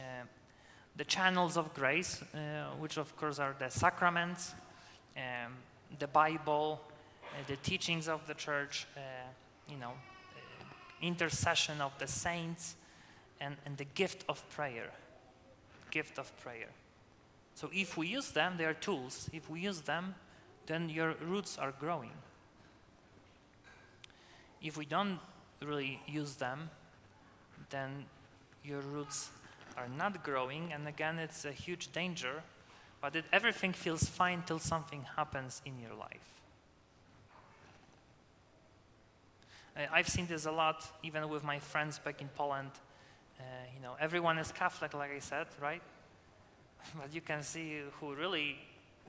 the 0.96 1.04
channels 1.04 1.56
of 1.56 1.72
grace, 1.74 2.22
uh, 2.34 2.70
which 2.78 2.96
of 2.96 3.16
course 3.16 3.38
are 3.38 3.54
the 3.58 3.68
sacraments, 3.68 4.54
um, 5.16 5.52
the 5.98 6.08
Bible, 6.08 6.80
uh, 7.22 7.36
the 7.46 7.56
teachings 7.56 8.08
of 8.08 8.26
the 8.26 8.34
church, 8.34 8.86
uh, 8.96 9.00
you 9.68 9.76
know, 9.76 9.92
uh, 9.92 10.64
intercession 11.02 11.80
of 11.80 11.96
the 11.98 12.06
saints, 12.06 12.74
and, 13.40 13.56
and 13.66 13.76
the 13.76 13.84
gift 13.84 14.24
of 14.28 14.48
prayer. 14.50 14.90
Gift 15.90 16.18
of 16.18 16.36
prayer. 16.40 16.68
So 17.54 17.70
if 17.72 17.96
we 17.96 18.08
use 18.08 18.30
them, 18.30 18.54
they 18.56 18.64
are 18.64 18.74
tools. 18.74 19.28
If 19.32 19.48
we 19.50 19.60
use 19.60 19.82
them, 19.82 20.14
then 20.66 20.88
your 20.88 21.14
roots 21.20 21.58
are 21.58 21.72
growing. 21.78 22.10
If 24.62 24.76
we 24.76 24.86
don't 24.86 25.20
really 25.64 26.00
use 26.06 26.34
them, 26.36 26.70
then 27.70 28.04
your 28.64 28.80
roots 28.80 29.30
are 29.76 29.88
not 29.88 30.22
growing, 30.22 30.72
and 30.72 30.86
again, 30.86 31.18
it's 31.18 31.44
a 31.44 31.52
huge 31.52 31.92
danger 31.92 32.42
but 33.04 33.16
it, 33.16 33.26
everything 33.34 33.74
feels 33.74 34.04
fine 34.04 34.42
till 34.46 34.58
something 34.58 35.04
happens 35.14 35.60
in 35.66 35.74
your 35.78 35.92
life. 35.92 36.40
I've 39.92 40.08
seen 40.08 40.26
this 40.26 40.46
a 40.46 40.50
lot, 40.50 40.90
even 41.02 41.28
with 41.28 41.44
my 41.44 41.58
friends 41.58 41.98
back 41.98 42.22
in 42.22 42.28
Poland. 42.28 42.70
Uh, 43.38 43.42
you 43.76 43.82
know, 43.82 43.94
everyone 44.00 44.38
is 44.38 44.50
Catholic, 44.52 44.94
like 44.94 45.10
I 45.10 45.18
said, 45.18 45.48
right? 45.60 45.82
but 46.98 47.14
you 47.14 47.20
can 47.20 47.42
see 47.42 47.82
who 48.00 48.14
really 48.14 48.56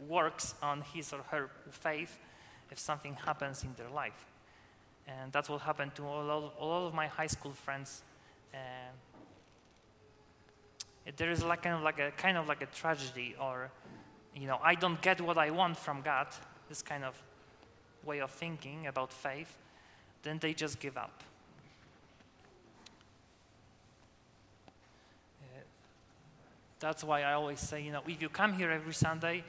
works 0.10 0.56
on 0.62 0.82
his 0.94 1.14
or 1.14 1.22
her 1.32 1.50
faith 1.72 2.20
if 2.72 2.78
something 2.78 3.16
happens 3.26 3.64
in 3.64 3.74
their 3.78 3.90
life. 3.90 4.26
And 5.08 5.32
that's 5.32 5.50
what 5.50 5.62
happened 5.62 5.96
to 5.96 6.06
all 6.06 6.30
of, 6.30 6.52
all 6.60 6.88
of 6.88 6.94
my 6.94 7.08
high 7.08 7.28
school 7.28 7.52
friends. 7.52 8.02
Uh, 8.54 8.58
there 11.18 11.30
is 11.30 11.44
like 11.44 11.62
kind 11.64 11.76
of 11.76 11.84
like 11.84 12.00
a 12.00 12.12
kind 12.12 12.38
of 12.38 12.48
like 12.48 12.62
a 12.62 12.66
tragedy 12.68 13.36
or 13.40 13.70
you 14.36 14.48
know 14.48 14.60
i 14.64 14.74
don't 14.74 15.02
get 15.02 15.22
what 15.22 15.38
i 15.38 15.50
want 15.50 15.78
from 15.78 16.02
god 16.02 16.28
this 16.68 16.82
kind 16.82 17.04
of 17.04 17.22
way 18.04 18.20
of 18.20 18.32
thinking 18.32 18.88
about 18.88 19.14
faith 19.14 19.58
then 20.24 20.40
they 20.40 20.54
just 20.54 20.80
give 20.80 20.98
up 20.98 21.24
uh, 25.42 25.60
that's 26.80 27.04
why 27.04 27.22
i 27.22 27.34
always 27.34 27.60
say 27.60 27.82
you 27.82 27.92
know 27.92 28.02
if 28.08 28.22
you 28.22 28.30
come 28.30 28.54
here 28.54 28.72
every 28.72 28.94
sunday 28.94 29.44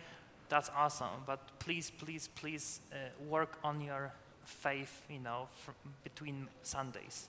that's 0.49 0.71
awesome 0.77 1.25
but 1.27 1.41
please 1.59 1.91
please 1.91 2.29
please 2.35 2.81
uh, 2.93 2.97
work 3.29 3.59
on 3.65 3.81
your 3.81 4.13
faith 4.47 5.03
you 5.11 5.21
know 5.21 5.49
between 6.05 6.49
sundays 6.63 7.29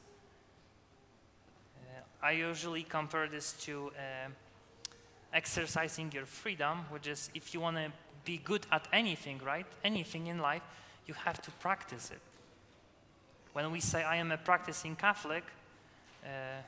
I 2.21 2.31
usually 2.31 2.83
compare 2.83 3.27
this 3.27 3.53
to 3.65 3.91
uh, 3.95 4.29
exercising 5.33 6.11
your 6.11 6.25
freedom, 6.25 6.79
which 6.89 7.07
is 7.07 7.29
if 7.35 7.53
you 7.53 7.59
want 7.59 7.77
to 7.77 7.91
be 8.25 8.37
good 8.43 8.65
at 8.71 8.87
anything, 8.91 9.39
right? 9.45 9.65
Anything 9.83 10.27
in 10.27 10.39
life, 10.39 10.63
you 11.05 11.13
have 11.13 11.41
to 11.43 11.51
practice 11.51 12.11
it. 12.11 12.19
When 13.53 13.71
we 13.71 13.79
say, 13.79 14.03
I 14.03 14.17
am 14.17 14.31
a 14.31 14.37
practicing 14.37 14.95
Catholic, 14.95 15.43
uh, 16.23 16.61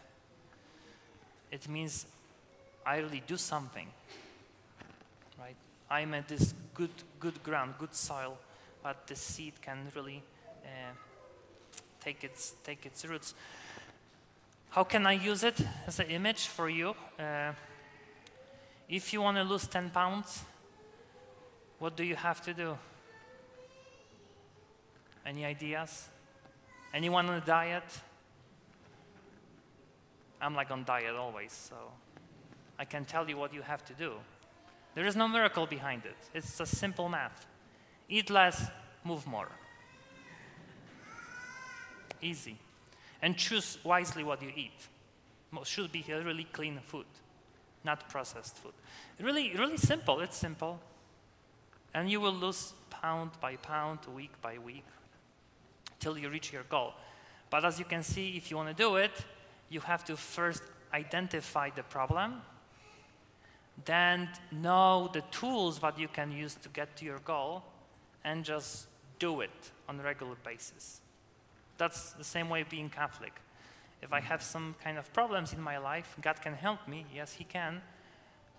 it 1.52 1.68
means 1.68 2.06
I 2.86 2.98
really 2.98 3.24
do 3.26 3.38
something, 3.38 3.88
right? 5.40 5.56
I'm 5.90 6.14
at 6.14 6.28
this 6.28 6.54
good, 6.76 6.92
good 7.20 7.42
ground, 7.44 7.74
good 7.80 7.96
soil, 7.96 8.38
but 8.84 9.08
the 9.08 9.16
seed 9.16 9.54
can 9.62 9.92
really 9.96 10.18
uh, 10.18 10.39
take, 12.10 12.24
its, 12.24 12.54
take 12.64 12.86
its 12.86 13.06
roots. 13.06 13.34
How 14.70 14.84
can 14.84 15.06
I 15.06 15.14
use 15.14 15.44
it 15.44 15.56
as 15.88 16.00
an 16.00 16.08
image 16.08 16.48
for 16.48 16.70
you? 16.70 16.96
Uh, 17.20 17.54
if 18.88 19.14
you 19.14 19.22
want 19.22 19.38
to 19.38 19.44
lose 19.44 19.68
10 19.68 19.90
pounds, 19.90 20.44
what 21.80 21.96
do 21.96 22.04
you 22.04 22.16
have 22.16 22.42
to 22.44 22.54
do? 22.54 22.78
Any 25.26 25.46
ideas? 25.46 26.10
Anyone 26.94 27.28
on 27.28 27.36
a 27.36 27.42
diet? 27.42 27.84
I'm 30.42 30.56
like 30.56 30.72
on 30.72 30.84
diet 30.84 31.16
always, 31.16 31.52
so 31.52 31.76
I 32.78 32.86
can 32.86 33.06
tell 33.06 33.30
you 33.30 33.38
what 33.38 33.54
you 33.54 33.62
have 33.62 33.84
to 33.86 33.94
do. 33.94 34.14
There 34.96 35.06
is 35.06 35.16
no 35.16 35.28
miracle 35.28 35.66
behind 35.66 36.06
it. 36.06 36.18
It's 36.34 36.60
a 36.60 36.66
simple 36.66 37.10
math. 37.10 37.46
Eat 38.08 38.30
less, 38.30 38.70
move 39.04 39.28
more. 39.28 39.50
Easy. 42.22 42.58
And 43.22 43.36
choose 43.38 43.78
wisely 43.84 44.24
what 44.24 44.42
you 44.42 44.52
eat. 44.56 44.88
Should 45.64 45.92
be 45.92 46.06
really 46.08 46.46
clean 46.46 46.80
food, 46.86 47.08
not 47.84 48.08
processed 48.08 48.58
food. 48.58 48.74
Really, 49.20 49.54
really 49.56 49.78
simple. 49.78 50.20
It's 50.22 50.38
simple. 50.38 50.80
And 51.94 52.10
you 52.10 52.22
will 52.22 52.34
lose 52.34 52.74
pound 52.90 53.32
by 53.42 53.56
pound, 53.56 54.00
week 54.16 54.32
by 54.42 54.58
week, 54.60 54.86
till 56.00 56.18
you 56.18 56.30
reach 56.30 56.54
your 56.54 56.64
goal. 56.70 56.94
But 57.50 57.66
as 57.66 57.80
you 57.80 57.86
can 57.86 58.04
see, 58.04 58.38
if 58.38 58.52
you 58.52 58.58
want 58.58 58.70
to 58.70 58.76
do 58.76 58.98
it, 58.98 59.26
you 59.70 59.80
have 59.80 60.06
to 60.06 60.16
first 60.16 60.62
identify 60.94 61.72
the 61.72 61.84
problem, 61.84 62.42
then 63.86 64.30
know 64.52 65.10
the 65.12 65.22
tools 65.32 65.80
that 65.80 65.98
you 65.98 66.08
can 66.08 66.32
use 66.32 66.56
to 66.56 66.70
get 66.70 66.96
to 66.98 67.06
your 67.06 67.20
goal, 67.20 67.64
and 68.24 68.46
just 68.46 68.88
do 69.18 69.42
it 69.42 69.72
on 69.88 70.00
a 70.00 70.04
regular 70.04 70.36
basis. 70.44 71.02
That's 71.80 72.12
the 72.12 72.24
same 72.24 72.50
way 72.50 72.64
being 72.70 72.90
Catholic. 72.90 73.34
If 74.02 74.14
I 74.14 74.20
have 74.20 74.44
some 74.44 74.76
kind 74.84 74.98
of 74.98 75.12
problems 75.14 75.54
in 75.54 75.62
my 75.62 75.78
life, 75.78 76.16
God 76.22 76.42
can 76.42 76.54
help 76.54 76.88
me. 76.88 77.06
Yes, 77.14 77.34
He 77.34 77.46
can. 77.46 77.82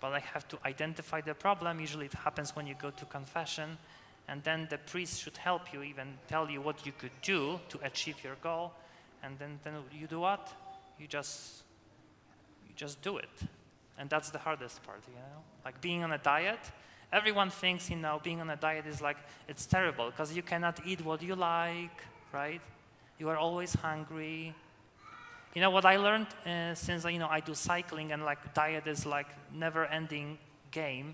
But 0.01 0.13
I 0.13 0.19
have 0.19 0.47
to 0.49 0.57
identify 0.65 1.21
the 1.21 1.35
problem. 1.35 1.79
Usually 1.79 2.07
it 2.07 2.13
happens 2.13 2.55
when 2.55 2.67
you 2.67 2.75
go 2.81 2.89
to 2.89 3.05
confession. 3.05 3.77
And 4.27 4.43
then 4.43 4.67
the 4.69 4.79
priest 4.79 5.21
should 5.21 5.37
help 5.37 5.71
you, 5.71 5.83
even 5.83 6.17
tell 6.27 6.49
you 6.49 6.61
what 6.61 6.85
you 6.85 6.91
could 6.97 7.11
do 7.21 7.59
to 7.69 7.79
achieve 7.83 8.23
your 8.23 8.35
goal. 8.41 8.73
And 9.23 9.37
then, 9.37 9.59
then 9.63 9.73
you 9.91 10.07
do 10.07 10.19
what? 10.19 10.51
You 10.99 11.07
just, 11.07 11.63
you 12.67 12.73
just 12.75 13.01
do 13.01 13.17
it. 13.17 13.29
And 13.99 14.09
that's 14.09 14.31
the 14.31 14.39
hardest 14.39 14.81
part, 14.83 15.03
you 15.07 15.13
know? 15.13 15.43
Like 15.63 15.79
being 15.79 16.03
on 16.03 16.11
a 16.11 16.17
diet, 16.17 16.59
everyone 17.13 17.51
thinks, 17.51 17.89
you 17.89 17.97
know, 17.97 18.19
being 18.23 18.41
on 18.41 18.49
a 18.49 18.55
diet 18.55 18.87
is 18.87 19.01
like, 19.01 19.17
it's 19.47 19.67
terrible 19.67 20.07
because 20.07 20.35
you 20.35 20.41
cannot 20.41 20.79
eat 20.85 21.05
what 21.05 21.21
you 21.21 21.35
like, 21.35 22.01
right? 22.33 22.61
You 23.21 23.29
are 23.29 23.37
always 23.37 23.75
hungry. 23.75 24.55
You 25.53 25.61
know 25.61 25.69
what 25.69 25.85
I 25.85 25.97
learned 25.97 26.25
uh, 26.43 26.73
since 26.73 27.05
you 27.05 27.19
know 27.19 27.27
I 27.27 27.39
do 27.39 27.53
cycling 27.53 28.11
and 28.11 28.25
like 28.25 28.55
diet 28.55 28.87
is 28.87 29.05
like 29.05 29.27
never-ending 29.53 30.39
game. 30.71 31.13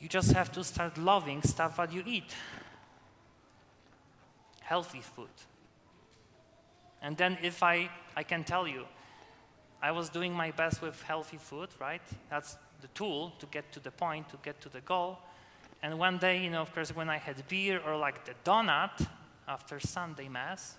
You 0.00 0.08
just 0.08 0.32
have 0.32 0.50
to 0.50 0.64
start 0.64 0.98
loving 0.98 1.40
stuff 1.42 1.76
that 1.76 1.92
you 1.92 2.02
eat. 2.04 2.34
Healthy 4.62 5.02
food. 5.02 5.36
And 7.00 7.16
then 7.16 7.38
if 7.42 7.62
I 7.62 7.88
I 8.16 8.24
can 8.24 8.42
tell 8.42 8.66
you, 8.66 8.86
I 9.80 9.92
was 9.92 10.08
doing 10.08 10.34
my 10.34 10.50
best 10.50 10.82
with 10.82 11.00
healthy 11.02 11.38
food, 11.38 11.68
right? 11.78 12.02
That's 12.28 12.56
the 12.80 12.88
tool 12.88 13.34
to 13.38 13.46
get 13.46 13.70
to 13.70 13.78
the 13.78 13.92
point, 13.92 14.28
to 14.30 14.36
get 14.42 14.60
to 14.62 14.68
the 14.68 14.80
goal. 14.80 15.18
And 15.80 15.96
one 15.96 16.18
day, 16.18 16.42
you 16.42 16.50
know, 16.50 16.62
of 16.62 16.74
course, 16.74 16.92
when 16.96 17.08
I 17.08 17.18
had 17.18 17.46
beer 17.46 17.80
or 17.86 17.96
like 17.96 18.24
the 18.24 18.34
donut, 18.44 19.06
after 19.50 19.80
Sunday 19.80 20.28
Mass, 20.28 20.76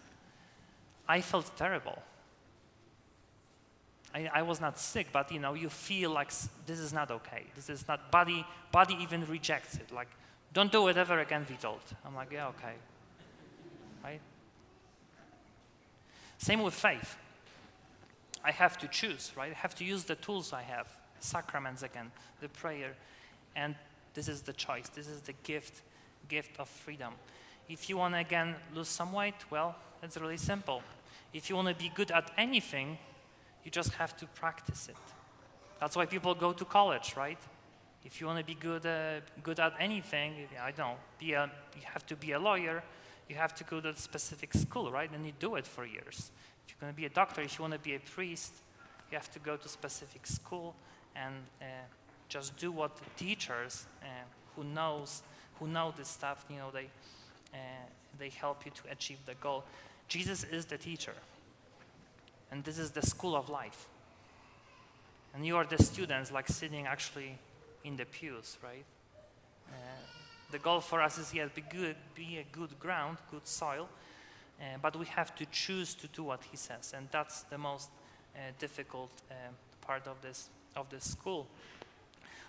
I 1.07 1.19
felt 1.19 1.51
terrible. 1.57 2.01
I, 4.15 4.29
I, 4.33 4.41
was 4.43 4.61
not 4.61 4.79
sick, 4.79 5.07
but 5.11 5.31
you 5.31 5.39
know, 5.39 5.53
you 5.53 5.69
feel 5.69 6.11
like 6.11 6.31
this 6.65 6.79
is 6.79 6.93
not 6.93 7.11
okay. 7.11 7.43
This 7.55 7.69
is 7.69 7.87
not 7.87 8.11
body. 8.11 8.45
Body 8.71 8.97
even 9.01 9.25
rejects 9.27 9.75
it. 9.75 9.91
Like, 9.91 10.07
don't 10.53 10.71
do 10.71 10.87
it 10.87 10.97
ever 10.97 11.19
again. 11.19 11.45
We 11.49 11.55
told. 11.55 11.81
I'm 12.05 12.15
like, 12.15 12.31
yeah, 12.31 12.47
okay, 12.47 12.73
right. 14.03 14.21
Same 16.37 16.61
with 16.63 16.73
faith. 16.73 17.17
I 18.43 18.51
have 18.51 18.77
to 18.79 18.87
choose, 18.87 19.31
right? 19.35 19.51
I 19.51 19.55
have 19.55 19.75
to 19.75 19.83
use 19.83 20.05
the 20.05 20.15
tools 20.15 20.51
I 20.53 20.63
have, 20.63 20.87
sacraments 21.19 21.83
again, 21.83 22.11
the 22.39 22.49
prayer, 22.49 22.93
and 23.55 23.75
this 24.13 24.27
is 24.27 24.41
the 24.41 24.53
choice. 24.53 24.89
This 24.89 25.07
is 25.07 25.21
the 25.21 25.33
gift, 25.43 25.81
gift 26.27 26.59
of 26.59 26.67
freedom. 26.67 27.13
If 27.71 27.89
you 27.89 27.95
want 27.95 28.15
to 28.15 28.19
again 28.19 28.55
lose 28.75 28.89
some 28.89 29.13
weight, 29.13 29.49
well, 29.49 29.77
it's 30.03 30.17
really 30.17 30.35
simple. 30.35 30.83
If 31.33 31.49
you 31.49 31.55
want 31.55 31.69
to 31.69 31.73
be 31.73 31.89
good 31.95 32.11
at 32.11 32.29
anything, 32.37 32.97
you 33.63 33.71
just 33.71 33.93
have 33.93 34.17
to 34.17 34.25
practice 34.25 34.89
it. 34.89 34.97
That's 35.79 35.95
why 35.95 36.05
people 36.05 36.35
go 36.35 36.51
to 36.51 36.65
college, 36.65 37.13
right? 37.15 37.37
If 38.03 38.19
you 38.19 38.27
want 38.27 38.39
to 38.39 38.45
be 38.45 38.55
good, 38.55 38.85
uh, 38.85 39.21
good 39.41 39.61
at 39.61 39.73
anything, 39.79 40.33
I 40.61 40.71
don't 40.71 40.97
be 41.17 41.31
a, 41.31 41.49
you 41.73 41.83
have 41.85 42.05
to 42.07 42.15
be 42.17 42.33
a 42.33 42.39
lawyer, 42.39 42.83
you 43.29 43.37
have 43.37 43.55
to 43.55 43.63
go 43.63 43.79
to 43.79 43.89
a 43.89 43.95
specific 43.95 44.53
school, 44.53 44.91
right? 44.91 45.09
And 45.09 45.25
you 45.25 45.31
do 45.39 45.55
it 45.55 45.65
for 45.65 45.85
years. 45.85 46.31
If 46.65 46.73
you're 46.73 46.81
going 46.81 46.91
to 46.91 46.97
be 46.97 47.05
a 47.05 47.09
doctor, 47.09 47.41
if 47.41 47.57
you 47.57 47.61
want 47.61 47.73
to 47.73 47.79
be 47.79 47.95
a 47.95 47.99
priest, 47.99 48.51
you 49.09 49.17
have 49.17 49.31
to 49.31 49.39
go 49.39 49.55
to 49.55 49.69
specific 49.69 50.27
school 50.27 50.75
and 51.15 51.35
uh, 51.61 51.65
just 52.27 52.57
do 52.57 52.69
what 52.69 52.97
the 52.97 53.09
teachers 53.15 53.85
uh, 54.03 54.07
who 54.57 54.65
knows 54.65 55.23
who 55.61 55.67
know 55.67 55.93
this 55.95 56.07
stuff, 56.07 56.43
you 56.49 56.57
know, 56.57 56.71
they 56.73 56.87
they 58.21 58.29
help 58.29 58.65
you 58.65 58.71
to 58.71 58.91
achieve 58.91 59.17
the 59.25 59.33
goal. 59.35 59.63
Jesus 60.07 60.43
is 60.43 60.65
the 60.65 60.77
teacher, 60.77 61.13
and 62.51 62.63
this 62.63 62.77
is 62.77 62.91
the 62.91 63.01
school 63.01 63.35
of 63.35 63.49
life. 63.49 63.87
And 65.33 65.45
you 65.45 65.55
are 65.57 65.65
the 65.65 65.81
students, 65.81 66.31
like 66.31 66.47
sitting 66.47 66.85
actually 66.85 67.37
in 67.83 67.95
the 67.95 68.05
pews, 68.05 68.57
right? 68.63 68.85
Uh, 69.69 69.73
the 70.51 70.59
goal 70.59 70.81
for 70.81 71.01
us 71.01 71.17
is 71.17 71.33
yes, 71.33 71.49
be 71.55 71.61
good, 71.61 71.95
be 72.13 72.37
a 72.37 72.45
good 72.51 72.77
ground, 72.79 73.17
good 73.31 73.47
soil, 73.47 73.87
uh, 74.59 74.63
but 74.81 74.95
we 74.97 75.05
have 75.05 75.33
to 75.35 75.45
choose 75.45 75.95
to 75.95 76.07
do 76.07 76.23
what 76.23 76.41
He 76.51 76.57
says, 76.57 76.93
and 76.95 77.07
that's 77.11 77.43
the 77.43 77.57
most 77.57 77.89
uh, 78.35 78.39
difficult 78.59 79.11
uh, 79.31 79.33
part 79.79 80.07
of 80.07 80.21
this 80.21 80.49
of 80.75 80.89
this 80.89 81.05
school. 81.05 81.47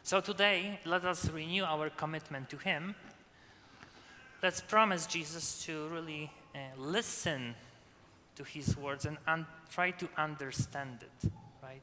So 0.02 0.20
today, 0.20 0.80
let 0.84 1.04
us 1.04 1.30
renew 1.30 1.64
our 1.64 1.90
commitment 1.90 2.50
to 2.50 2.56
Him 2.56 2.94
let's 4.42 4.60
promise 4.60 5.06
Jesus 5.06 5.64
to 5.64 5.88
really 5.88 6.30
uh, 6.54 6.58
listen 6.76 7.54
to 8.36 8.44
his 8.44 8.76
words 8.76 9.04
and 9.04 9.16
un- 9.26 9.46
try 9.70 9.90
to 9.92 10.08
understand 10.16 10.98
it, 11.02 11.30
right? 11.62 11.82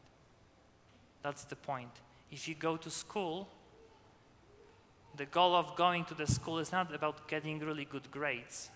That's 1.24 1.46
the 1.46 1.56
point. 1.56 1.92
If 2.32 2.48
you 2.48 2.56
go 2.56 2.78
to 2.78 2.90
school, 2.90 3.48
the 5.16 5.26
goal 5.26 5.56
of 5.56 5.76
going 5.76 6.06
to 6.06 6.14
the 6.14 6.28
school 6.28 6.60
is 6.60 6.72
not 6.72 6.94
about 6.94 7.28
getting 7.28 7.60
really 7.60 7.86
good 7.86 8.10
grades, 8.12 8.70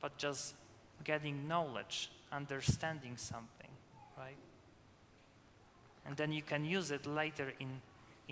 but 0.00 0.16
just 0.18 0.54
getting 1.04 1.48
knowledge, 1.48 2.10
understanding 2.30 3.16
something, 3.16 3.70
right? 4.18 4.36
And 6.06 6.16
then 6.16 6.32
you 6.32 6.42
can 6.42 6.64
use 6.64 6.90
it 6.90 7.06
later 7.06 7.52
in, 7.60 7.80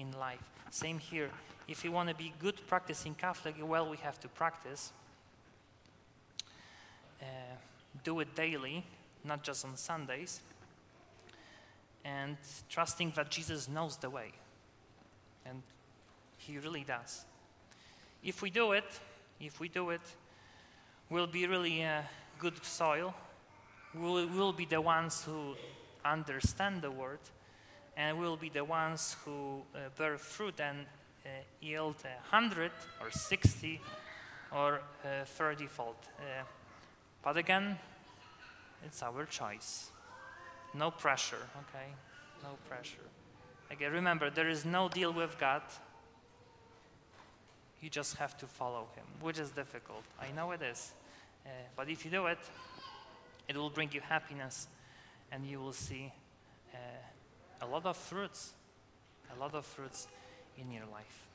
in 0.01 0.13
life. 0.19 0.43
Same 0.71 0.99
here 0.99 1.31
if 1.71 1.85
you 1.85 1.93
want 1.93 2.09
to 2.09 2.17
be 2.17 2.33
good 2.41 2.57
practicing 2.67 3.15
Catholic, 3.15 3.55
well, 3.63 3.89
we 3.89 3.97
have 3.99 4.19
to 4.21 4.29
practice. 4.29 4.93
Uh, 7.23 7.25
do 8.03 8.19
it 8.19 8.35
daily, 8.35 8.85
not 9.25 9.45
just 9.45 9.65
on 9.65 9.77
Sundays. 9.77 10.41
And 12.05 12.37
trusting 12.69 13.13
that 13.15 13.31
Jesus 13.31 13.69
knows 13.69 13.97
the 13.99 14.11
way. 14.11 14.33
And 15.47 15.63
He 16.39 16.59
really 16.59 16.83
does. 16.83 17.25
If 18.25 18.43
we 18.43 18.51
do 18.51 18.73
it, 18.73 19.01
if 19.41 19.61
we 19.61 19.69
do 19.69 19.91
it, 19.91 20.01
we'll 21.09 21.29
be 21.29 21.47
really 21.47 21.83
a 21.83 22.05
good 22.41 22.65
soil. 22.65 23.15
We'll, 23.95 24.27
we'll 24.27 24.53
be 24.53 24.65
the 24.65 24.81
ones 24.81 25.23
who 25.23 25.55
understand 26.05 26.83
the 26.83 26.91
word, 26.91 27.21
and 28.01 28.19
we'll 28.19 28.37
be 28.37 28.49
the 28.49 28.65
ones 28.65 29.17
who 29.25 29.61
uh, 29.75 29.79
bear 29.99 30.17
fruit 30.17 30.59
and 30.59 30.87
uh, 31.27 31.29
yield 31.61 31.97
100 32.31 32.71
or 32.99 33.11
60 33.11 33.79
or 34.53 34.81
30 35.27 35.67
fold. 35.67 35.97
Uh, 36.19 36.45
but 37.23 37.37
again, 37.37 37.79
it's 38.87 39.03
our 39.03 39.27
choice. 39.27 39.91
No 40.73 40.91
pressure, 40.91 41.47
okay? 41.69 41.89
No 42.43 42.57
pressure. 42.69 43.07
Again, 43.71 43.93
remember, 43.93 44.31
there 44.31 44.49
is 44.49 44.65
no 44.65 44.89
deal 44.89 45.13
with 45.13 45.39
God. 45.39 45.63
You 47.83 47.91
just 47.91 48.17
have 48.17 48.35
to 48.39 48.47
follow 48.47 48.87
Him, 48.97 49.05
which 49.21 49.39
is 49.39 49.51
difficult. 49.51 50.05
I 50.19 50.33
know 50.35 50.53
it 50.53 50.63
is. 50.63 50.95
Uh, 51.45 51.51
but 51.77 51.91
if 51.91 52.07
you 52.07 52.11
do 52.11 52.27
it, 52.27 52.39
it 53.47 53.57
will 53.57 53.71
bring 53.71 53.91
you 53.93 54.01
happiness 54.01 54.69
and 55.31 55.45
you 55.45 55.61
will 55.61 55.75
see 55.75 56.07
uh, 56.07 56.20
a 57.63 57.67
lot 57.67 57.87
of 57.87 57.97
fruits. 57.97 58.53
A 59.37 59.41
lot 59.41 59.55
of 59.55 59.65
fruits 59.65 60.09
in 60.59 60.71
your 60.71 60.87
life. 60.93 61.30